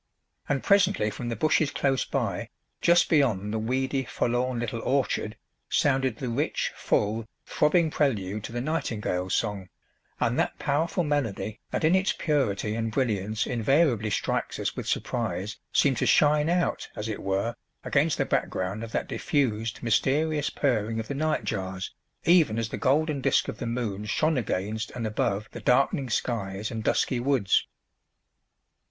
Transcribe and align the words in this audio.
And 0.49 0.63
presently 0.63 1.11
from 1.11 1.29
the 1.29 1.35
bushes 1.35 1.69
close 1.69 2.05
by, 2.05 2.49
just 2.81 3.07
beyond 3.07 3.53
the 3.53 3.59
weedy, 3.59 4.03
forlorn 4.03 4.57
little 4.57 4.79
"orchard," 4.81 5.37
sounded 5.69 6.17
the 6.17 6.27
rich, 6.27 6.71
full, 6.75 7.27
throbbing 7.45 7.91
prelude 7.91 8.43
to 8.45 8.51
the 8.51 8.61
nightingale's 8.61 9.35
song, 9.35 9.69
and 10.19 10.39
that 10.39 10.57
powerful 10.57 11.03
melody 11.03 11.59
that 11.69 11.83
in 11.83 11.93
its 11.93 12.13
purity 12.13 12.73
and 12.73 12.91
brilliance 12.91 13.45
invariably 13.45 14.09
strikes 14.09 14.57
us 14.57 14.75
with 14.75 14.87
surprise 14.87 15.57
seemed 15.71 15.97
to 15.97 16.07
shine 16.07 16.49
out, 16.49 16.89
as 16.95 17.07
it 17.07 17.21
were, 17.21 17.55
against 17.83 18.17
the 18.17 18.25
background 18.25 18.83
of 18.83 18.91
that 18.93 19.07
diffused, 19.07 19.83
mysterious 19.83 20.49
purring 20.49 20.99
of 20.99 21.09
the 21.09 21.13
nightjars, 21.13 21.91
even 22.25 22.57
as 22.57 22.69
the 22.69 22.75
golden 22.77 23.21
disc 23.21 23.47
of 23.47 23.59
the 23.59 23.67
moon 23.67 24.03
shone 24.05 24.35
against 24.39 24.89
and 24.95 25.05
above 25.05 25.47
the 25.51 25.61
darkening 25.61 26.09
skies 26.09 26.71
and 26.71 26.83
dusky 26.83 27.19
woods. 27.19 27.67